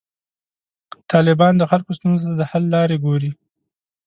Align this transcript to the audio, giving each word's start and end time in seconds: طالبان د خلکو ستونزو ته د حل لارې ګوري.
طالبان 1.11 1.53
د 1.57 1.63
خلکو 1.71 1.91
ستونزو 1.97 2.25
ته 2.29 2.35
د 2.39 2.41
حل 2.51 2.63
لارې 2.75 2.97
ګوري. 3.05 3.31